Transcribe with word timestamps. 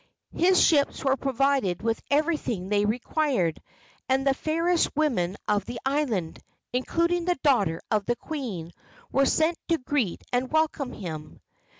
His 0.33 0.59
ships 0.59 1.05
were 1.05 1.15
provided 1.15 1.83
with 1.83 2.01
everything 2.09 2.69
they 2.69 2.85
required, 2.85 3.61
and 4.09 4.25
the 4.25 4.33
fairest 4.33 4.95
women 4.95 5.37
of 5.47 5.65
the 5.65 5.77
island, 5.85 6.39
including 6.73 7.25
the 7.25 7.37
daughter 7.43 7.79
of 7.91 8.07
the 8.07 8.15
queen, 8.15 8.71
were 9.11 9.27
sent 9.27 9.59
to 9.67 9.77
greet 9.77 10.23
and 10.33 10.51
welcome 10.51 10.91
him. 10.91 11.39